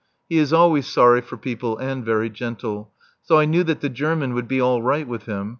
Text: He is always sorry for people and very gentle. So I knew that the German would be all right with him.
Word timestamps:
He 0.27 0.39
is 0.39 0.51
always 0.51 0.87
sorry 0.87 1.21
for 1.21 1.37
people 1.37 1.77
and 1.77 2.03
very 2.03 2.27
gentle. 2.31 2.91
So 3.21 3.37
I 3.37 3.45
knew 3.45 3.63
that 3.65 3.81
the 3.81 3.89
German 3.89 4.33
would 4.33 4.47
be 4.47 4.59
all 4.59 4.81
right 4.81 5.07
with 5.07 5.27
him. 5.27 5.49